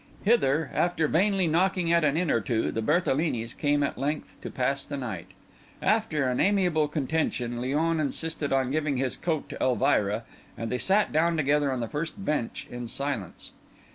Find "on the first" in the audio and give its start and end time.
11.71-12.25